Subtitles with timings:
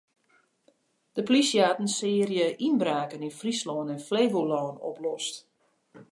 [1.15, 5.35] De plysje hat in searje ynbraken yn Fryslân en Flevolân oplost.